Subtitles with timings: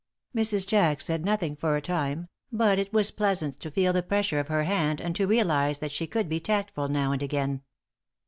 [0.35, 0.65] Mrs.
[0.65, 4.47] Jack said nothing for a time, but it was pleasant to feel the pressure of
[4.47, 7.61] her hand and to realize that she could be tactful now and again.